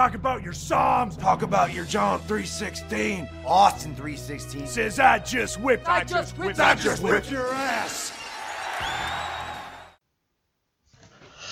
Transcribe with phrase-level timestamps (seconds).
[0.00, 1.14] Talk about your Psalms.
[1.18, 4.66] Talk about your John 316, Austin 316.
[4.66, 5.86] Says I just whipped.
[5.86, 8.10] I just whipped- I just whipped your ass.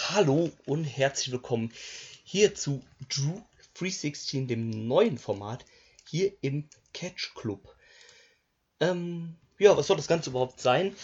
[0.08, 1.74] Hallo und herzlich willkommen
[2.24, 3.42] hier zu Drew
[3.74, 5.66] 316, dem neuen Format
[6.08, 7.76] hier im Catch Club.
[8.80, 10.96] Ähm, ja, was soll das Ganze überhaupt sein?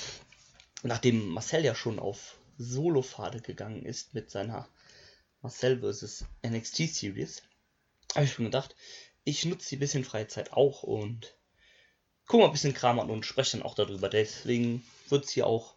[0.82, 4.66] Nachdem Marcel ja schon auf Solo-Pfade gegangen ist mit seiner
[5.44, 6.24] Marcel vs.
[6.42, 7.42] NXT Series,
[8.14, 8.74] habe ich mir gedacht,
[9.24, 11.36] ich nutze die bisschen freie Zeit auch und
[12.26, 14.08] gucke mal ein bisschen Kram an und spreche dann auch darüber.
[14.08, 15.74] Deswegen wird es hier auch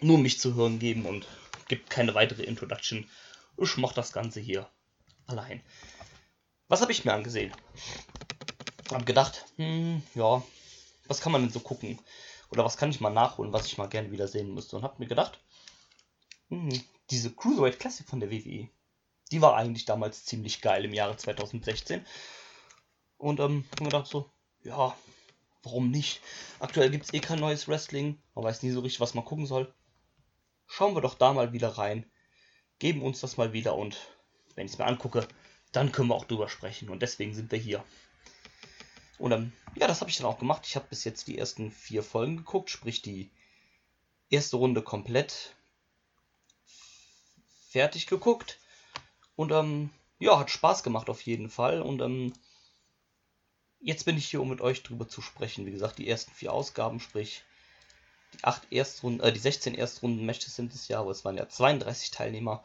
[0.00, 1.28] nur mich zu hören geben und
[1.68, 3.08] gibt keine weitere Introduction.
[3.58, 4.68] Ich mache das Ganze hier
[5.28, 5.62] allein.
[6.66, 7.54] Was habe ich mir angesehen?
[8.90, 10.42] Hab gedacht, hm, ja,
[11.06, 12.00] was kann man denn so gucken?
[12.50, 14.76] Oder was kann ich mal nachholen, was ich mal gerne wieder sehen müsste?
[14.76, 15.38] Und hab mir gedacht,
[16.48, 18.68] hm, diese Cruiserweight Classic von der WWE,
[19.30, 22.04] die war eigentlich damals ziemlich geil im Jahre 2016.
[23.18, 24.30] Und ähm, hab mir gedacht so,
[24.62, 24.96] ja,
[25.62, 26.20] warum nicht?
[26.58, 29.46] Aktuell gibt es eh kein neues Wrestling, man weiß nie so richtig, was man gucken
[29.46, 29.72] soll.
[30.66, 32.10] Schauen wir doch da mal wieder rein,
[32.78, 33.98] geben uns das mal wieder und
[34.54, 35.28] wenn ich es mir angucke,
[35.70, 37.84] dann können wir auch drüber sprechen und deswegen sind wir hier.
[39.18, 40.66] Und ähm, ja, das habe ich dann auch gemacht.
[40.66, 43.30] Ich habe bis jetzt die ersten vier Folgen geguckt, sprich die
[44.30, 45.54] erste Runde komplett
[47.72, 48.58] fertig geguckt.
[49.34, 51.82] Und ähm, ja, hat Spaß gemacht auf jeden Fall.
[51.82, 52.32] Und ähm,
[53.80, 55.66] jetzt bin ich hier, um mit euch drüber zu sprechen.
[55.66, 57.42] Wie gesagt, die ersten vier Ausgaben, sprich
[58.34, 62.10] die acht Erstrunden, äh, die 16 Erstrunden-Matches sind es ja, aber es waren ja 32
[62.10, 62.62] Teilnehmer.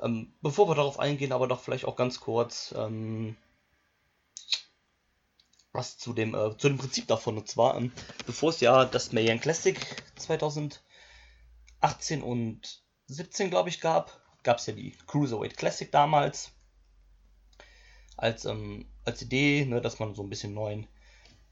[0.00, 3.36] Ähm, bevor wir darauf eingehen, aber doch vielleicht auch ganz kurz ähm,
[5.72, 7.38] was zu dem, äh, zu dem Prinzip davon.
[7.38, 7.92] Und zwar, ähm,
[8.26, 9.78] bevor es ja das Mayan Classic
[10.16, 10.80] 2018
[12.22, 16.52] und 17, glaube ich, gab, gab es ja die Cruiserweight Classic damals.
[18.16, 20.86] Als, ähm, als Idee, ne, dass man so ein bisschen neuen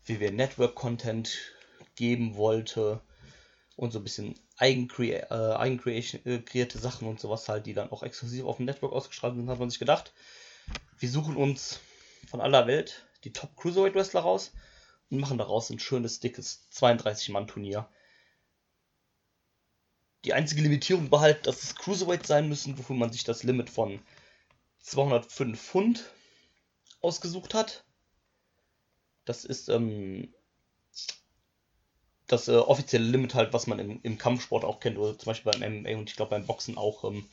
[0.07, 1.37] WWE Network Content
[1.97, 3.01] geben wollte
[3.77, 4.87] und so ein bisschen äh,
[5.57, 9.59] eigenkreierte Sachen und sowas halt, die dann auch exklusiv auf dem Network ausgestrahlt sind, hat
[9.59, 10.15] man sich gedacht,
[10.99, 11.81] wir suchen uns
[12.29, 14.53] von aller Welt die Top Cruiserweight Wrestler raus
[15.11, 17.89] und machen daraus ein schönes, dickes 32-Mann-Turnier.
[20.25, 23.71] Die einzige Limitierung war halt, dass es Cruiserweight sein müssen, wofür man sich das Limit
[23.71, 24.01] von
[24.81, 26.11] 205 Pfund
[27.01, 27.85] ausgesucht hat.
[29.25, 30.33] Das ist ähm,
[32.27, 35.53] das äh, offizielle Limit halt, was man im, im Kampfsport auch kennt, oder zum Beispiel
[35.53, 37.29] beim MMA und ich glaube beim Boxen auch, ähm,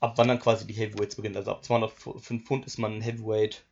[0.00, 1.36] ab wann dann quasi die Heavyweights beginnen.
[1.36, 3.64] Also ab 205 Pfund ist man ein Heavyweight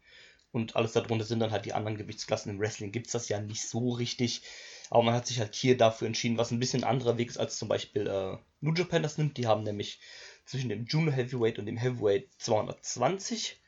[0.53, 2.53] und alles darunter sind dann halt die anderen Gewichtsklassen.
[2.53, 4.43] Im Wrestling gibt es das ja nicht so richtig,
[4.91, 7.59] aber man hat sich halt hier dafür entschieden, was ein bisschen anderer Weg ist, als
[7.59, 9.37] zum Beispiel äh, New Japan das nimmt.
[9.37, 10.01] Die haben nämlich
[10.45, 13.61] zwischen dem Junior Heavyweight und dem Heavyweight 220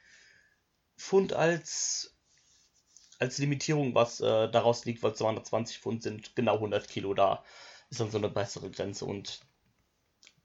[0.97, 2.15] Pfund als
[3.19, 7.45] als Limitierung, was äh, daraus liegt, weil 220 Pfund sind genau 100 Kilo, da
[7.91, 9.41] ist dann so eine bessere Grenze und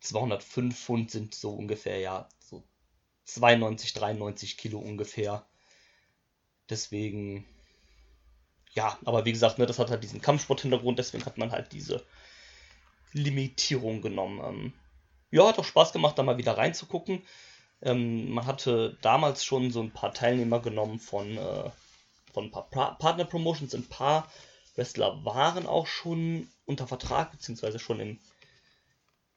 [0.01, 2.63] 205 Pfund sind so ungefähr, ja, so
[3.23, 5.47] 92, 93 Kilo ungefähr.
[6.69, 7.45] Deswegen,
[8.75, 12.05] ja, aber wie gesagt, ne, das hat halt diesen Kampfsport-Hintergrund, deswegen hat man halt diese
[13.13, 14.41] Limitierung genommen.
[14.43, 14.73] Ähm,
[15.31, 17.23] ja, hat auch Spaß gemacht, da mal wieder reinzugucken.
[17.81, 21.71] Ähm, man hatte damals schon so ein paar Teilnehmer genommen von, äh,
[22.33, 23.73] von ein paar pra Partner Promotions.
[23.73, 24.29] Ein paar
[24.75, 28.19] Wrestler waren auch schon unter Vertrag, beziehungsweise schon in,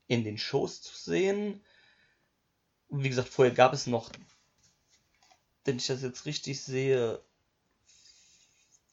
[0.09, 1.63] in den Shows zu sehen.
[2.91, 4.11] Wie gesagt, vorher gab es noch,
[5.65, 7.23] wenn ich das jetzt richtig sehe,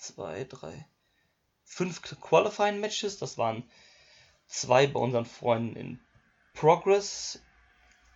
[0.07, 0.87] zwei, drei,
[1.63, 3.17] fünf Qualifying Matches.
[3.17, 3.63] Das waren
[4.47, 5.99] zwei bei unseren Freunden in
[6.53, 7.41] Progress.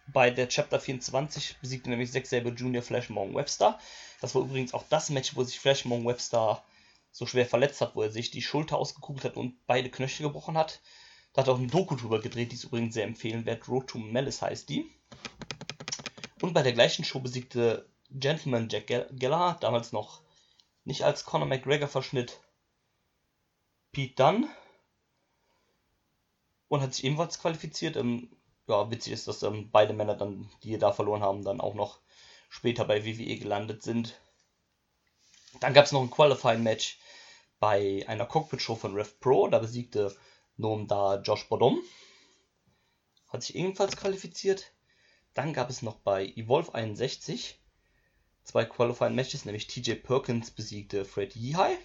[0.08, 2.82] Bei der Chapter 24 besiegte nämlich Zack Sabre Jr.
[2.82, 3.80] Flash Morgan Webster.
[4.22, 6.64] Das war übrigens auch das Match, wo sich Flash Morgan Webster
[7.12, 10.58] so schwer verletzt hat, wo er sich die Schulter ausgekugelt hat und beide Knöchel gebrochen
[10.58, 10.82] hat.
[11.34, 13.68] Da hat er auch ein Doku drüber gedreht, die ist übrigens sehr empfehlenswert.
[13.68, 14.90] Road to Malice heißt die.
[16.42, 20.22] Und bei der gleichen Show besiegte Gentleman Jack Gallagher, damals noch
[20.90, 22.42] nicht als Conor McGregor verschnitt,
[23.92, 24.50] Pete Dunn
[26.68, 27.96] und hat sich ebenfalls qualifiziert.
[27.96, 28.36] Ähm,
[28.68, 32.00] ja, witzig ist, dass ähm, beide Männer dann, die da verloren haben, dann auch noch
[32.50, 34.20] später bei WWE gelandet sind.
[35.60, 36.98] Dann gab es noch ein Qualifying-Match
[37.60, 39.48] bei einer Cockpit-Show von Rev Pro.
[39.48, 40.18] Da besiegte
[40.58, 41.80] Noam da Josh Bodom.
[43.28, 44.74] Hat sich ebenfalls qualifiziert.
[45.36, 47.59] Dann gab es noch bei Evolve 61
[48.44, 51.78] zwei Qualifying Matches, nämlich TJ Perkins besiegte Fred Yehai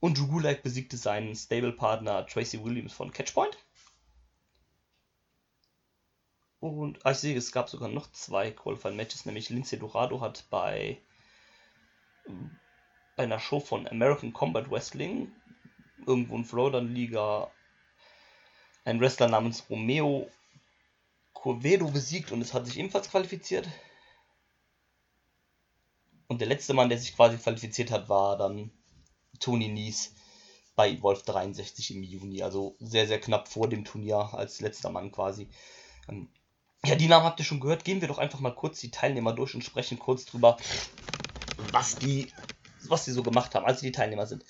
[0.00, 3.56] und Drew Gulak besiegte seinen Stable-Partner Tracy Williams von Catchpoint.
[6.60, 10.44] Und ah, ich sehe, es gab sogar noch zwei Qualifying Matches, nämlich Lindsay Dorado hat
[10.50, 10.98] bei,
[13.16, 15.30] bei einer Show von American Combat Wrestling,
[16.06, 17.50] irgendwo in Florida Liga,
[18.84, 20.30] einen Wrestler namens Romeo
[21.32, 23.68] Corvedo besiegt und es hat sich ebenfalls qualifiziert.
[26.28, 28.70] Und der letzte Mann, der sich quasi qualifiziert hat, war dann
[29.40, 30.14] Tony Nies
[30.76, 32.42] bei Wolf 63 im Juni.
[32.42, 35.48] Also sehr, sehr knapp vor dem Turnier als letzter Mann quasi.
[36.08, 36.28] Ähm,
[36.84, 37.84] ja, die Namen habt ihr schon gehört.
[37.84, 40.58] Gehen wir doch einfach mal kurz die Teilnehmer durch und sprechen kurz drüber,
[41.72, 42.32] was die,
[42.88, 44.44] was die so gemacht haben, als die Teilnehmer sind.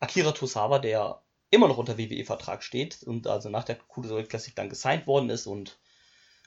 [0.00, 4.68] Akira Tosawa, der immer noch unter WWE-Vertrag steht und also nach der Cruiserweight Classic dann
[4.68, 5.78] gesigned worden ist und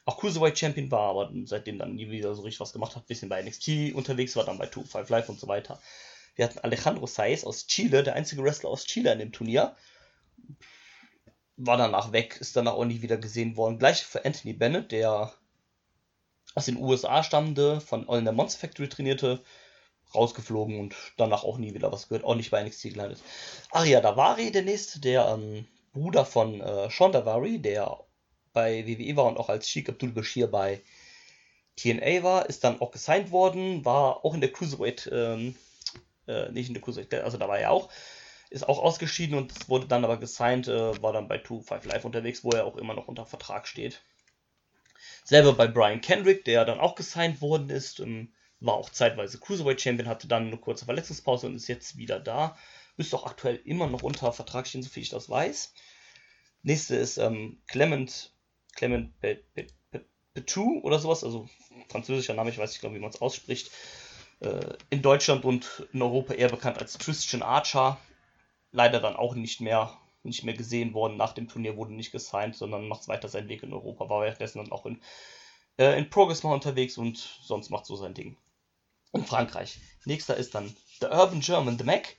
[0.05, 3.29] auch Cruiserweight Champion war, aber seitdem dann nie wieder so richtig was gemacht hat, bisschen
[3.29, 5.79] bei NXT unterwegs war, dann bei 2 Live und so weiter.
[6.35, 9.75] Wir hatten Alejandro Saiz aus Chile, der einzige Wrestler aus Chile in dem Turnier.
[11.57, 13.77] War danach weg, ist danach auch nie wieder gesehen worden.
[13.77, 15.33] Gleich für Anthony Bennett, der
[16.55, 19.43] aus den USA stammende, von All in the Monster Factory trainierte,
[20.15, 23.21] rausgeflogen und danach auch nie wieder was gehört, auch nicht bei NXT gelandet.
[23.71, 27.99] Aria Davari, der nächste, der ähm, Bruder von äh, Sean Davari, der
[28.53, 30.81] bei WWE war und auch als Sheik Abdul Bashir bei
[31.75, 35.55] TNA war, ist dann auch gesigned worden, war auch in der Cruiserweight, ähm,
[36.27, 37.89] äh, nicht in der Cruiserweight, also da war er auch,
[38.49, 42.43] ist auch ausgeschieden und wurde dann aber gesigned, äh, war dann bei 2-5 Live unterwegs,
[42.43, 44.01] wo er auch immer noch unter Vertrag steht.
[45.23, 49.81] Selber bei Brian Kendrick, der dann auch gesigned worden ist, ähm, war auch zeitweise Cruiserweight
[49.81, 52.57] Champion, hatte dann eine kurze Verletzungspause und ist jetzt wieder da.
[52.97, 55.73] Müsste auch aktuell immer noch unter Vertrag stehen, soviel ich das weiß.
[56.61, 58.31] Nächste ist ähm, Clement,
[58.73, 59.13] Clement
[60.33, 61.49] Petou oder sowas, also
[61.89, 63.71] französischer Name, ich weiß nicht genau, wie man es ausspricht.
[64.39, 67.97] Äh, in Deutschland und in Europa eher bekannt als Christian Archer.
[68.71, 71.17] Leider dann auch nicht mehr, nicht mehr gesehen worden.
[71.17, 74.09] Nach dem Turnier wurde nicht gesigned, sondern macht weiter seinen Weg in Europa.
[74.09, 75.01] War währenddessen dann auch in,
[75.77, 78.37] äh, in Progress mal unterwegs und sonst macht so sein Ding
[79.13, 79.79] in Frankreich.
[80.05, 82.15] Nächster ist dann The Urban German, The Mac,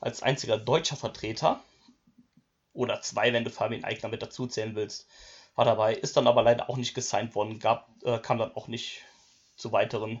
[0.00, 1.62] als einziger deutscher Vertreter.
[2.74, 5.06] Oder zwei, wenn du Fabian Eigner mit dazu zählen willst.
[5.54, 8.66] War dabei, ist dann aber leider auch nicht gesigned worden, gab, äh, kam dann auch
[8.68, 9.02] nicht
[9.56, 10.20] zu weiteren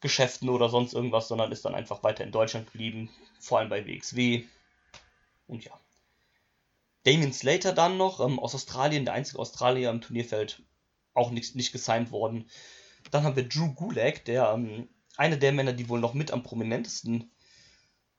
[0.00, 3.86] Geschäften oder sonst irgendwas, sondern ist dann einfach weiter in Deutschland geblieben, vor allem bei
[3.86, 4.44] WXW.
[5.46, 5.72] Und ja.
[7.04, 10.62] Damien Slater dann noch ähm, aus Australien, der einzige Australier im Turnierfeld,
[11.14, 12.48] auch nicht, nicht gesigned worden.
[13.10, 16.42] Dann haben wir Drew Gulag, der ähm, eine der Männer, die wohl noch mit am
[16.42, 17.30] prominentesten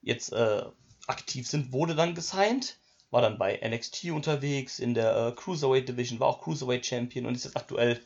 [0.00, 0.62] jetzt äh,
[1.06, 2.78] aktiv sind, wurde dann gesigned.
[3.14, 7.36] War dann bei NXT unterwegs, in der äh, Cruiserweight Division, war auch Cruiserweight Champion und
[7.36, 8.02] ist jetzt aktuell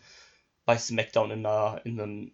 [0.66, 2.32] bei SmackDown in einer, in einem,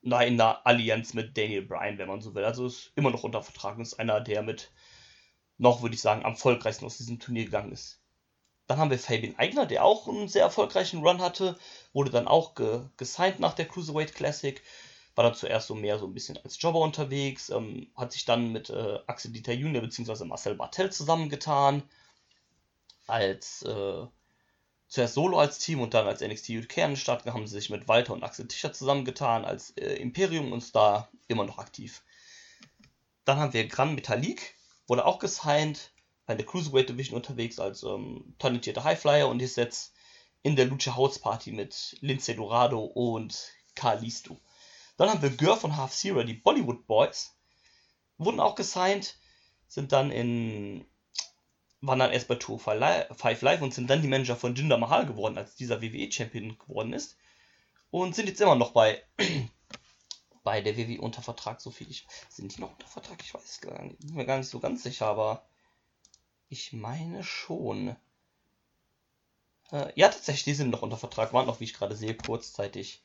[0.00, 2.44] na, in einer Allianz mit Daniel Bryan, wenn man so will.
[2.44, 4.70] Also ist immer noch unter Vertrag und ist einer, der mit
[5.58, 8.00] noch, würde ich sagen, am erfolgreichsten aus diesem Turnier gegangen ist.
[8.68, 11.58] Dann haben wir Fabian Eigner, der auch einen sehr erfolgreichen Run hatte,
[11.92, 14.62] wurde dann auch ge gesigned nach der Cruiserweight Classic,
[15.16, 18.52] war dann zuerst so mehr so ein bisschen als Jobber unterwegs, ähm, hat sich dann
[18.52, 20.24] mit äh, Axel Dieter Junior bzw.
[20.26, 21.82] Marcel Bartel zusammengetan,
[23.06, 24.06] als äh,
[24.88, 27.70] zuerst solo als Team und dann als NXT UK an den Start haben sie sich
[27.70, 32.02] mit Walter und Axel Tischer zusammengetan als äh, Imperium und da immer noch aktiv.
[33.24, 34.54] Dann haben wir Gran Metalik,
[34.86, 35.92] wurde auch gesigned,
[36.26, 39.94] bei der Cruiserweight Division unterwegs als ähm, talentierter Highflyer und ist jetzt
[40.42, 44.40] in der Lucha House Party mit Lindsay Dorado und Kalisto.
[44.96, 47.34] Dann haben wir Gör von Half Zero, die Bollywood Boys.
[48.18, 49.18] Wurden auch gesigned,
[49.66, 50.86] sind dann in.
[51.86, 55.06] Waren dann erst bei Tour 5 Live und sind dann die Manager von Jinder Mahal
[55.06, 57.16] geworden, als dieser WWE-Champion geworden ist.
[57.90, 59.02] Und sind jetzt immer noch bei,
[60.42, 62.06] bei der WWE unter Vertrag, so viel ich.
[62.28, 63.22] Sind die noch unter Vertrag?
[63.22, 65.44] Ich weiß gar nicht, bin mir gar nicht so ganz sicher, aber
[66.48, 67.96] ich meine schon.
[69.70, 73.02] Äh, ja, tatsächlich, die sind noch unter Vertrag, waren noch, wie ich gerade sehe, kurzzeitig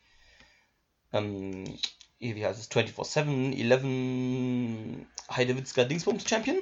[1.12, 1.78] ähm,
[2.20, 6.58] wie heißt es, 24-7, 11 Heidewitzka Dingsbums Champion.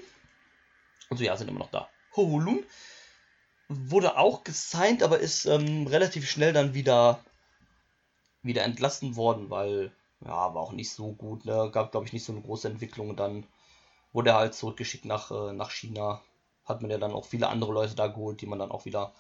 [1.10, 1.90] Also ja, sind immer noch da.
[2.18, 2.64] Hoholun
[3.70, 7.20] wurde auch gesigned, aber ist ähm, relativ schnell dann wieder,
[8.42, 11.70] wieder entlassen worden, weil, ja, war auch nicht so gut, ne?
[11.72, 13.10] Gab, glaube ich, nicht so eine große Entwicklung.
[13.10, 13.46] Und dann
[14.14, 16.22] wurde er halt zurückgeschickt nach, äh, nach China.
[16.66, 19.14] Hat man ja dann auch viele andere Leute da geholt, die man dann auch wieder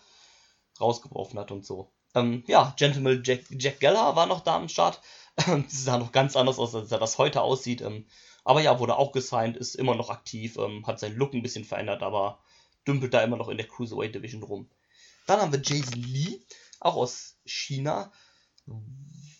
[0.79, 1.91] rausgeworfen hat und so.
[2.15, 5.01] Ähm, ja, Gentleman Jack, Jack Geller war noch da am Start.
[5.35, 7.81] das sah noch ganz anders aus, als er das heute aussieht.
[7.81, 8.05] Ähm,
[8.43, 11.65] aber ja, wurde auch gesigned, ist immer noch aktiv, ähm, hat seinen Look ein bisschen
[11.65, 12.39] verändert, aber
[12.87, 14.69] dümpelt da immer noch in der Cruiserweight Division rum.
[15.25, 16.39] Dann haben wir Jason Lee,
[16.79, 18.11] auch aus China.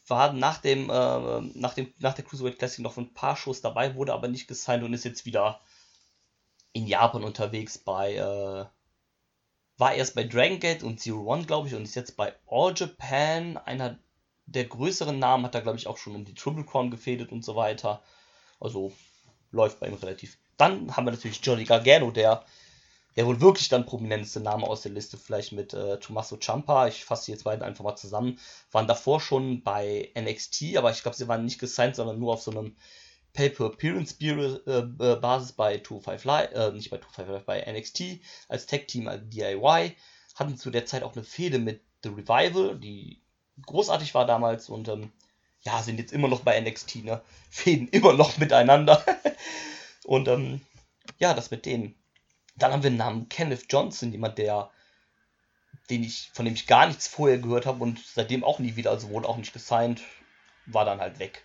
[0.08, 3.96] War nach dem, äh, nach dem, nach der Cruiserweight Classic noch ein paar Shows dabei,
[3.96, 5.60] wurde aber nicht gesigned und ist jetzt wieder
[6.74, 8.66] in Japan unterwegs bei, äh,
[9.78, 12.74] war erst bei Dragon Gate und Zero One, glaube ich, und ist jetzt bei All
[12.76, 13.58] Japan.
[13.58, 14.00] Einer
[14.46, 17.44] der größeren Namen hat er, glaube ich, auch schon um die Triple Crown gefädet und
[17.44, 18.02] so weiter.
[18.60, 18.94] Also
[19.52, 20.38] läuft bei ihm relativ.
[20.58, 22.46] Dann haben wir natürlich Johnny Gargano, der,
[23.18, 26.88] der wohl wirklich dann prominenteste Name aus der Liste, vielleicht mit äh, Tommaso Ciampa.
[26.88, 28.38] Ich fasse die jetzt beiden einfach mal zusammen.
[28.72, 32.44] Waren davor schon bei NXT, aber ich glaube, sie waren nicht gesigned, sondern nur auf
[32.44, 32.76] so einem
[33.34, 38.04] Pay-Per-Appearance-Basis bei 205 Live, äh, nicht bei 205 Live, bei NXT
[38.50, 39.96] als Tag-Team als DIY.
[40.36, 43.24] Hatten zu der Zeit auch eine Fehde mit The Revival, die
[43.66, 45.12] großartig war damals und ähm,
[45.62, 47.24] ja, sind jetzt immer noch bei NXT, ne?
[47.50, 49.04] Fäden immer noch miteinander.
[50.06, 50.62] und ähm,
[51.18, 51.96] ja, das mit denen.
[52.58, 54.70] Dann haben wir den Namen Kenneth Johnson, jemand, der,
[55.90, 58.92] den ich, von dem ich gar nichts vorher gehört habe und seitdem auch nie wieder,
[58.92, 60.02] also wurde auch nicht gesigned,
[60.66, 61.44] war dann halt weg.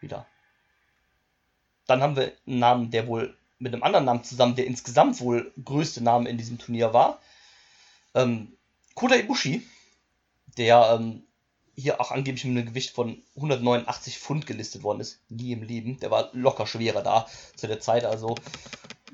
[0.00, 0.26] Wieder.
[1.86, 5.52] Dann haben wir einen Namen, der wohl mit einem anderen Namen zusammen, der insgesamt wohl
[5.64, 7.20] größte Name in diesem Turnier war.
[8.14, 8.56] Ähm,
[8.94, 9.66] Kota Ibushi,
[10.58, 11.24] der ähm,
[11.76, 15.20] hier auch angeblich mit einem Gewicht von 189 Pfund gelistet worden ist.
[15.28, 15.98] Nie im Leben.
[16.00, 18.04] Der war locker schwerer da zu der Zeit.
[18.04, 18.36] Also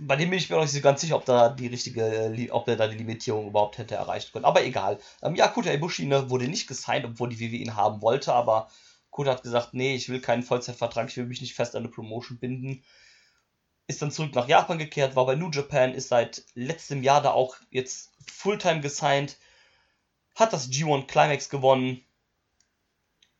[0.02, 2.68] bei dem bin ich mir noch nicht so ganz sicher, ob da die richtige, ob
[2.68, 4.44] er da die Limitierung überhaupt hätte erreicht können.
[4.44, 4.98] Aber egal.
[5.22, 8.70] Ähm, ja, Kota Ibushi ne, wurde nicht gesigned, obwohl die WWE ihn haben wollte, aber
[9.10, 11.92] Kota hat gesagt, nee, ich will keinen Vollzeitvertrag, ich will mich nicht fest an eine
[11.92, 12.82] Promotion binden.
[13.86, 17.32] Ist dann zurück nach Japan gekehrt, war bei New Japan, ist seit letztem Jahr da
[17.32, 19.36] auch jetzt Fulltime gesigned,
[20.36, 22.00] hat das G1 Climax gewonnen,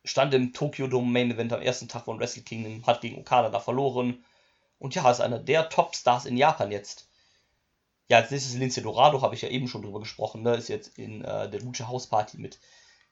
[0.03, 3.49] stand im Tokyo Dome Main Event am ersten Tag von Wrestle Kingdom, hat gegen Okada
[3.49, 4.23] da verloren.
[4.81, 7.07] Und ja, ist einer der Topstars in Japan jetzt.
[8.07, 10.55] Ja, als nächstes Lince Dorado, habe ich ja eben schon drüber gesprochen, ne?
[10.55, 12.59] ist jetzt in äh, der Lucha House Party mit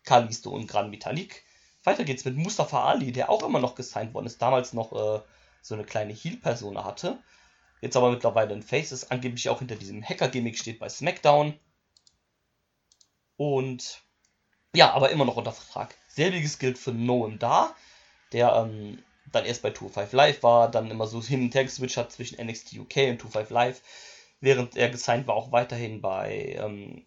[0.03, 1.43] Kalisto und Gran Vitalik.
[1.83, 5.21] Weiter geht's mit Mustafa Ali, der auch immer noch gesigned worden ist, damals noch äh,
[5.61, 7.19] so eine kleine Heel-Persona hatte.
[7.81, 11.53] Jetzt aber mittlerweile ein Face ist, angeblich auch hinter diesem Hacker-Gimmick steht bei SmackDown.
[13.37, 14.01] Und
[14.73, 15.95] ja, aber immer noch unter Vertrag.
[16.07, 17.75] Selbiges gilt für Noam Da,
[18.31, 21.97] der ähm, dann erst bei 205 Live war, dann immer so hin und her geswitcht
[21.97, 23.81] hat zwischen NXT UK und 205 Live,
[24.41, 27.03] während er gesigned war, auch weiterhin bei ähm,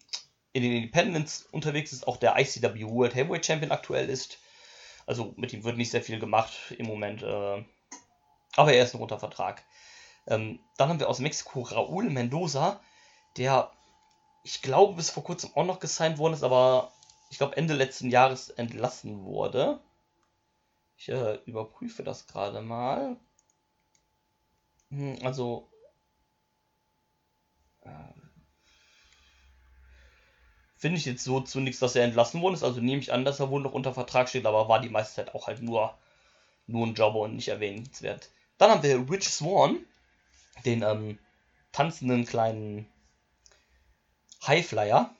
[0.53, 4.37] in den Independents unterwegs ist, auch der ICW World Heavyweight Champion aktuell ist.
[5.05, 7.23] Also mit ihm wird nicht sehr viel gemacht im Moment.
[7.23, 7.65] Äh,
[8.55, 9.63] aber er ist noch unter Vertrag.
[10.27, 12.79] Ähm, dann haben wir aus Mexiko Raúl Mendoza,
[13.35, 13.71] der,
[14.43, 16.91] ich glaube, bis vor kurzem auch noch gesigned worden ist, aber
[17.29, 19.79] ich glaube Ende letzten Jahres entlassen wurde.
[21.03, 23.17] Ich äh, überprüfe das gerade mal.
[24.89, 25.69] Hm, also.
[27.81, 27.89] Äh,
[30.77, 32.63] finde ich jetzt so zu nichts, dass er entlassen worden ist.
[32.63, 35.15] Also nehme ich an, dass er wohl noch unter Vertrag steht, aber war die meiste
[35.15, 35.93] Zeit auch halt nur,
[36.67, 38.29] nur ein Jobber und nicht erwähnenswert.
[38.57, 39.85] Dann haben wir Rich Swan,
[40.63, 41.19] den ähm,
[41.73, 42.87] tanzenden kleinen
[44.47, 45.13] Highflyer.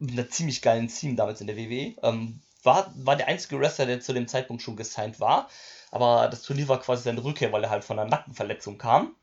[0.00, 1.94] Mit einer ziemlich geilen Team damals in der WWE.
[2.02, 5.48] Ähm, war, war der einzige Wrestler, der zu dem Zeitpunkt schon gesigned war.
[5.90, 9.14] Aber das Turnier war quasi seine Rückkehr, weil er halt von einer Nackenverletzung kam.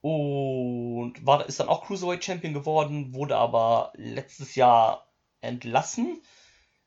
[0.00, 5.06] Und war, ist dann auch Cruiserweight Champion geworden, wurde aber letztes Jahr
[5.40, 6.22] entlassen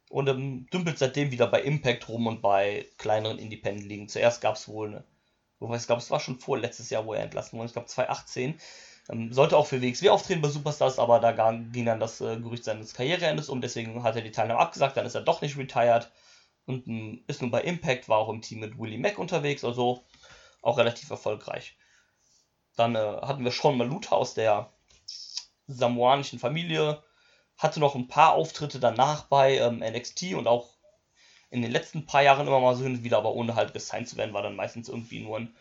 [0.09, 4.09] und ähm, dümpelt seitdem wieder bei Impact rum und bei kleineren Independent-Ligen.
[4.09, 5.03] Zuerst gab es wohl eine,
[5.59, 7.87] wobei ich glaube, es war schon vor letztes Jahr, wo er entlassen wurde, ich glaube
[7.87, 8.59] 2018.
[9.09, 12.63] Ähm, sollte auch für WXW auftreten bei Superstars, aber da ging dann das äh, Gerücht
[12.63, 16.11] seines Karriereendes um, deswegen hat er die Teilnahme abgesagt, dann ist er doch nicht retired
[16.65, 20.03] und ähm, ist nun bei Impact, war auch im Team mit Willie Mack unterwegs, also
[20.61, 21.77] auch relativ erfolgreich.
[22.75, 24.71] Dann äh, hatten wir Sean Maluta aus der
[25.67, 27.03] samoanischen Familie,
[27.57, 30.75] hatte noch ein paar Auftritte danach bei ähm, NXT und auch
[31.51, 34.09] in den letzten paar Jahren immer mal so hin und wieder, aber ohne halt gesigned
[34.09, 35.55] zu werden, war dann meistens irgendwie nur ein,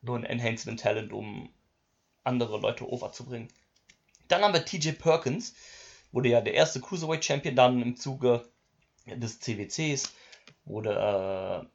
[0.00, 1.52] nur ein Enhancement Talent, um
[2.24, 3.48] andere Leute overzubringen.
[4.28, 5.54] Dann haben wir TJ Perkins,
[6.12, 8.44] wurde ja der erste Cruiserweight Champion dann im Zuge
[9.06, 10.12] des CWCs,
[10.64, 11.66] wurde äh,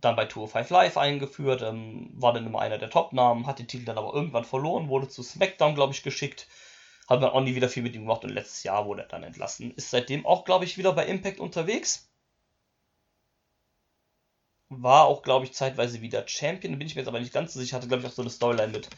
[0.00, 3.68] dann bei Tour 5 Live eingeführt, ähm, war dann immer einer der Top-Namen, hat den
[3.68, 6.46] Titel dann aber irgendwann verloren, wurde zu SmackDown, glaube ich, geschickt.
[7.08, 9.24] Hat man auch nie wieder viel mit ihm gemacht und letztes Jahr wurde er dann
[9.24, 9.74] entlassen.
[9.74, 12.08] Ist seitdem auch, glaube ich, wieder bei Impact unterwegs.
[14.68, 17.58] War auch, glaube ich, zeitweise wieder Champion, bin ich mir jetzt aber nicht ganz so
[17.58, 17.76] sicher.
[17.76, 18.88] Hatte, glaube ich, auch so eine Storyline mit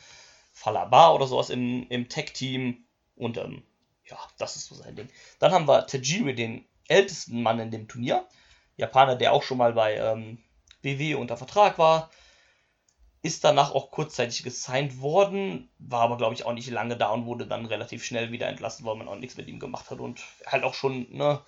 [0.52, 2.84] Falaba oder sowas im, im Tech-Team.
[3.16, 3.62] Und ähm,
[4.04, 5.08] ja, das ist so sein Ding.
[5.38, 8.26] Dann haben wir Tajiri, den ältesten Mann in dem Turnier.
[8.76, 10.38] Japaner, der auch schon mal bei ähm,
[10.82, 12.10] BW unter Vertrag war.
[13.22, 17.24] Ist danach auch kurzzeitig gesigned worden, war aber glaube ich auch nicht lange da und
[17.24, 20.24] wurde dann relativ schnell wieder entlassen, weil man auch nichts mit ihm gemacht hat und
[20.44, 21.40] halt auch schon ne,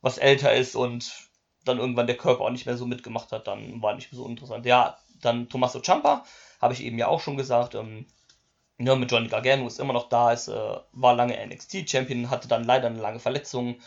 [0.00, 1.28] was älter ist und
[1.64, 4.26] dann irgendwann der Körper auch nicht mehr so mitgemacht hat, dann war nicht mehr so
[4.26, 4.66] interessant.
[4.66, 6.24] Ja, dann Tommaso Ciampa,
[6.60, 8.06] habe ich eben ja auch schon gesagt, ähm,
[8.78, 12.64] Ja, mit Johnny Gargano ist immer noch da, ist, äh, war lange NXT-Champion, hatte dann
[12.64, 13.80] leider eine lange Verletzung,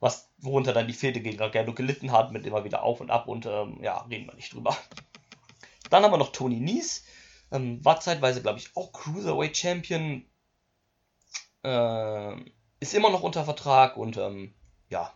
[0.00, 3.28] was, worunter dann die Fehde gegen Gargano gelitten hat, mit immer wieder auf und ab
[3.28, 4.76] und ähm, ja, reden wir nicht drüber.
[5.90, 7.04] Dann haben wir noch Tony Nies,
[7.52, 10.26] ähm, war zeitweise, glaube ich, auch Cruiserweight Champion,
[11.62, 12.36] äh,
[12.80, 14.54] ist immer noch unter Vertrag und ähm,
[14.88, 15.12] ja,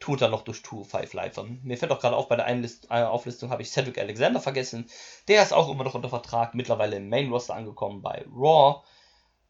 [0.00, 1.40] tut er noch durch Tour 5 Live.
[1.62, 4.88] Mir fällt auch gerade auf, bei der Einlist äh, Auflistung habe ich Cedric Alexander vergessen.
[5.26, 8.82] Der ist auch immer noch unter Vertrag, mittlerweile im Main Roster angekommen bei Raw.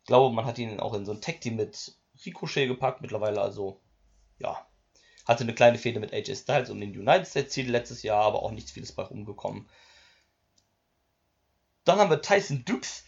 [0.01, 3.41] Ich glaube, man hat ihn auch in so ein Tag Team mit Ricochet gepackt mittlerweile,
[3.41, 3.81] also
[4.39, 4.67] ja.
[5.27, 8.43] Hatte eine kleine Fehde mit AJ Styles um den United States Titel letztes Jahr, aber
[8.43, 9.69] auch nichts vieles bei rumgekommen.
[11.85, 13.05] Dann haben wir Tyson Dukes.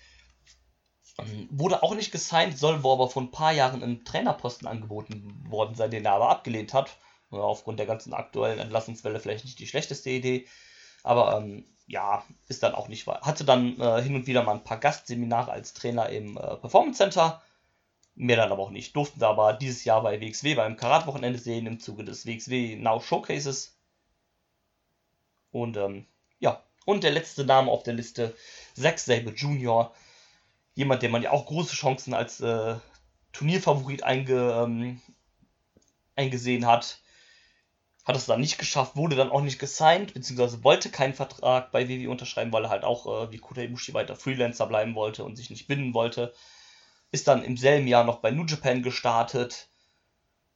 [1.18, 5.46] Ähm, wurde auch nicht gesigned, soll wohl aber vor ein paar Jahren einen Trainerposten angeboten
[5.48, 6.98] worden sein, den er aber abgelehnt hat
[7.30, 10.46] aufgrund der ganzen aktuellen Entlassungswelle vielleicht nicht die schlechteste Idee.
[11.02, 13.20] Aber ähm, ja, ist dann auch nicht wahr.
[13.22, 16.98] Hatte dann äh, hin und wieder mal ein paar Gastseminare als Trainer im äh, Performance
[16.98, 17.42] Center.
[18.14, 18.94] Mehr dann aber auch nicht.
[18.94, 23.00] Durften wir aber dieses Jahr bei WXW beim Karat-Wochenende sehen im Zuge des WXW Now
[23.00, 23.76] Showcases.
[25.52, 26.06] Und ähm,
[26.38, 28.36] ja, und der letzte Name auf der Liste,
[28.74, 29.92] Zack Sabre Jr.
[30.74, 32.76] Jemand, der man ja auch große Chancen als äh,
[33.32, 35.00] Turnierfavorit einge, ähm,
[36.14, 37.00] eingesehen hat
[38.10, 41.88] hat es dann nicht geschafft, wurde dann auch nicht gesigned, beziehungsweise wollte keinen Vertrag bei
[41.88, 45.36] WWE unterschreiben, weil er halt auch äh, wie Kota Ibushi weiter Freelancer bleiben wollte und
[45.36, 46.34] sich nicht binden wollte.
[47.12, 49.68] Ist dann im selben Jahr noch bei New Japan gestartet,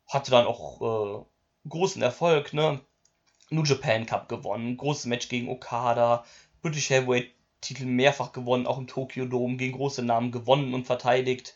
[0.08, 2.80] hatte dann auch äh, großen Erfolg, ne?
[3.50, 6.24] New Japan Cup gewonnen, großes Match gegen Okada,
[6.60, 7.30] British Heavyweight
[7.60, 11.54] Titel mehrfach gewonnen, auch im Tokyo Dome gegen große Namen gewonnen und verteidigt.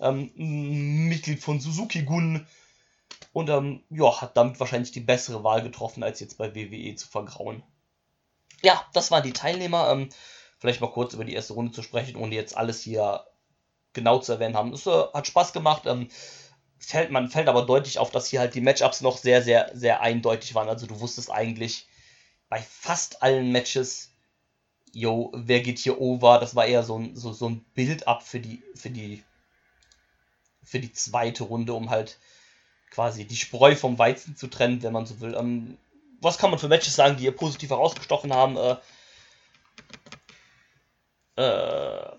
[0.00, 2.46] Ähm, Mitglied von Suzuki Gun,
[3.32, 7.08] und ähm, ja, hat damit wahrscheinlich die bessere Wahl getroffen, als jetzt bei WWE zu
[7.08, 7.62] vergrauen.
[8.62, 9.90] Ja, das waren die Teilnehmer.
[9.90, 10.08] Ähm,
[10.58, 13.24] vielleicht mal kurz über die erste Runde zu sprechen, ohne jetzt alles hier
[13.92, 14.72] genau zu erwähnen haben.
[14.72, 15.84] Es äh, hat Spaß gemacht.
[15.86, 16.08] Ähm,
[16.78, 20.00] fällt, man fällt aber deutlich auf, dass hier halt die Matchups noch sehr, sehr, sehr
[20.00, 20.68] eindeutig waren.
[20.68, 21.86] Also du wusstest eigentlich
[22.48, 24.12] bei fast allen Matches,
[24.92, 26.38] yo, wer geht hier over?
[26.40, 29.22] Das war eher so ein, so, so ein Build-up für die, für die,
[30.64, 32.18] für die zweite Runde, um halt
[32.90, 35.34] quasi die Spreu vom Weizen zu trennen, wenn man so will.
[35.34, 35.78] Ähm,
[36.20, 38.56] was kann man für Matches sagen, die ihr positiv herausgestochen haben?
[38.56, 38.76] Äh,
[41.36, 42.10] äh,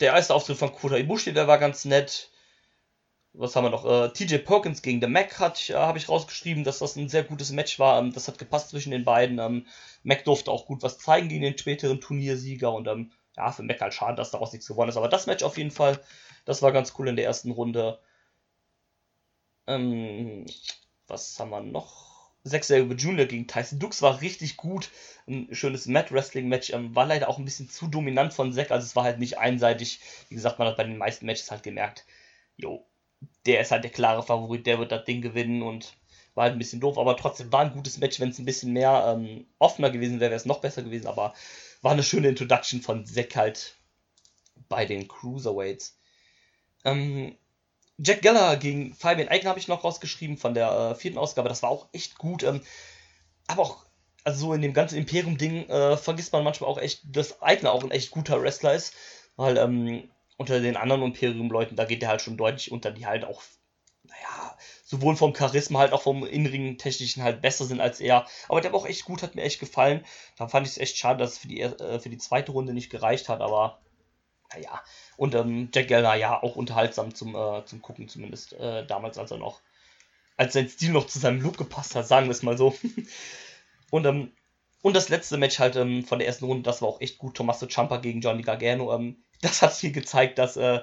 [0.00, 2.30] der erste Auftritt von Kota Ibushi, der war ganz nett.
[3.32, 3.84] Was haben wir noch?
[3.84, 7.24] Äh, TJ Perkins gegen The Mac hat, äh, habe ich rausgeschrieben, dass das ein sehr
[7.24, 7.98] gutes Match war.
[7.98, 9.38] Ähm, das hat gepasst zwischen den beiden.
[9.38, 9.66] Ähm,
[10.04, 13.80] Mac durfte auch gut was zeigen gegen den späteren Turniersieger und ähm, ja, für Mac
[13.80, 14.96] halt schade, dass daraus nichts geworden ist.
[14.96, 16.00] Aber das Match auf jeden Fall,
[16.44, 17.98] das war ganz cool in der ersten Runde.
[19.66, 20.46] Ähm,
[21.06, 22.14] was haben wir noch?
[22.44, 23.24] Sabre Jr.
[23.24, 24.90] gegen Tyson Dux war richtig gut.
[25.26, 26.70] Ein schönes Mat-Wrestling-Match.
[26.70, 28.70] Ähm, war leider auch ein bisschen zu dominant von Zack.
[28.70, 30.00] Also es war halt nicht einseitig.
[30.28, 32.04] Wie gesagt, man hat bei den meisten Matches halt gemerkt,
[32.56, 32.86] jo,
[33.46, 35.96] der ist halt der klare Favorit, der wird das Ding gewinnen und
[36.34, 36.98] war halt ein bisschen doof.
[36.98, 38.20] Aber trotzdem war ein gutes Match.
[38.20, 41.06] Wenn es ein bisschen mehr ähm, offener gewesen wäre, wäre es noch besser gewesen.
[41.06, 41.32] Aber
[41.80, 43.76] war eine schöne Introduction von Zack halt
[44.68, 45.98] bei den Cruiserweights.
[46.84, 47.36] Ähm,
[47.98, 51.48] Jack Geller gegen Fabian Eichner habe ich noch rausgeschrieben von der äh, vierten Ausgabe.
[51.48, 52.42] Das war auch echt gut.
[52.42, 52.60] Ähm,
[53.46, 53.86] aber auch,
[54.24, 57.84] also so in dem ganzen Imperium-Ding äh, vergisst man manchmal auch echt, dass Eigner auch
[57.84, 58.94] ein echt guter Wrestler ist.
[59.36, 63.24] Weil ähm, unter den anderen Imperium-Leuten, da geht der halt schon deutlich unter, die halt
[63.24, 63.42] auch,
[64.02, 68.26] naja, sowohl vom Charisma halt auch vom inneren technischen halt besser sind als er.
[68.48, 70.04] Aber der war auch echt gut, hat mir echt gefallen.
[70.36, 72.74] Da fand ich es echt schade, dass es für die, äh, für die zweite Runde
[72.74, 73.78] nicht gereicht hat, aber
[74.52, 74.82] naja.
[75.16, 79.30] Und ähm, Jack Gallner ja auch unterhaltsam zum, äh, zum Gucken, zumindest äh, damals, als
[79.30, 79.60] er noch,
[80.36, 82.76] als sein Stil noch zu seinem Look gepasst hat, sagen wir es mal so.
[83.90, 84.32] und, ähm,
[84.82, 87.36] und das letzte Match halt ähm, von der ersten Runde, das war auch echt gut.
[87.36, 88.94] Tommaso Ciampa gegen Johnny Gargano.
[88.94, 90.80] Ähm, das hat hier gezeigt, dass äh,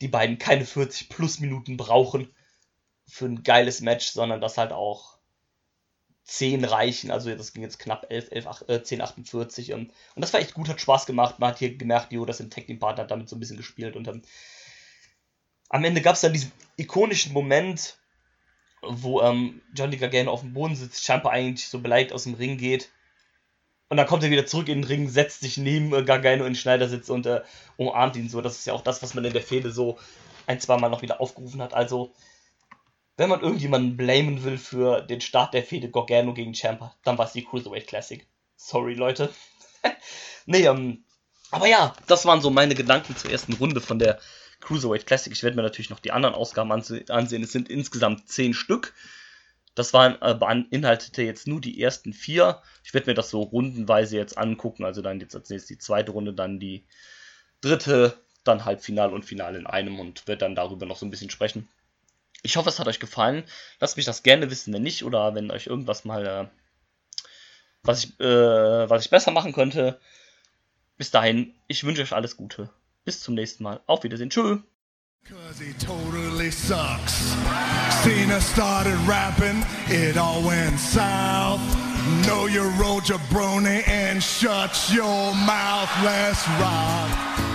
[0.00, 2.34] die beiden keine 40 plus Minuten brauchen
[3.06, 5.19] für ein geiles Match, sondern dass halt auch
[6.24, 7.10] 10 reichen.
[7.10, 9.72] Also das ging jetzt knapp 11, 11 8, äh, 10, 48.
[9.72, 11.38] Und, und das war echt gut, hat Spaß gemacht.
[11.38, 13.56] Man hat hier gemerkt, Jo, das im Tag Team Partner hat damit so ein bisschen
[13.56, 13.96] gespielt.
[13.96, 14.22] Und ähm,
[15.68, 17.98] am Ende gab es dann diesen ikonischen Moment,
[18.82, 22.56] wo ähm, Johnny Gargano auf dem Boden sitzt, Champa eigentlich so beleidigt aus dem Ring
[22.56, 22.90] geht.
[23.88, 26.52] Und dann kommt er wieder zurück in den Ring, setzt sich neben äh, Gargano in
[26.52, 27.42] den Schneidersitz und äh,
[27.76, 28.40] umarmt ihn so.
[28.40, 29.98] Das ist ja auch das, was man in der Fehde so
[30.46, 31.74] ein, zwei Mal noch wieder aufgerufen hat.
[31.74, 32.12] Also
[33.20, 37.26] wenn man irgendjemanden blamen will für den Start der Fehde Gorgano gegen Champa, dann war
[37.26, 38.26] es die Cruiserweight Classic.
[38.56, 39.28] Sorry, Leute.
[40.46, 41.04] nee, ähm,
[41.50, 44.18] aber ja, das waren so meine Gedanken zur ersten Runde von der
[44.60, 45.34] Cruiserweight Classic.
[45.34, 47.42] Ich werde mir natürlich noch die anderen Ausgaben ansehen.
[47.42, 48.94] Es sind insgesamt zehn Stück.
[49.74, 52.62] Das waren äh, beinhaltete jetzt nur die ersten vier.
[52.84, 54.86] Ich werde mir das so rundenweise jetzt angucken.
[54.86, 56.86] Also dann jetzt als nächstes die zweite Runde, dann die
[57.60, 61.28] dritte, dann Halbfinale und Finale in einem und werde dann darüber noch so ein bisschen
[61.28, 61.68] sprechen.
[62.42, 63.44] Ich hoffe, es hat euch gefallen.
[63.80, 66.46] Lasst mich das gerne wissen, wenn nicht, oder wenn euch irgendwas mal, äh,
[67.82, 70.00] was, ich, äh, was ich besser machen könnte.
[70.96, 72.70] Bis dahin, ich wünsche euch alles Gute.
[73.04, 73.80] Bis zum nächsten Mal.
[73.86, 74.30] Auf Wiedersehen.
[74.30, 74.60] Tschö.
[75.28, 77.36] Cause he totally sucks.
[78.02, 81.60] Cena started rapping, it all went south.
[82.26, 87.49] Know your road jabroni and shut your mouth, let's rock.